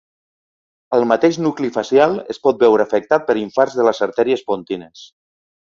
El 0.97 1.05
mateix 1.11 1.37
nucli 1.47 1.69
facial 1.77 2.17
es 2.35 2.41
pot 2.47 2.59
veure 2.67 2.89
afectat 2.89 3.29
per 3.29 3.39
infarts 3.45 3.81
de 3.81 3.91
les 3.91 4.05
artèries 4.11 4.47
pontines. 4.51 5.11